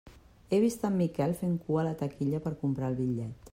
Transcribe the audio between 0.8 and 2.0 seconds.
en Miquel fent cua a la